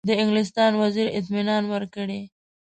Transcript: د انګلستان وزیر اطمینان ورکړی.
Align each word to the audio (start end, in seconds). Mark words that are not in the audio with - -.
د 0.07 0.09
انګلستان 0.21 0.71
وزیر 0.81 1.07
اطمینان 1.19 1.63
ورکړی. 1.73 2.21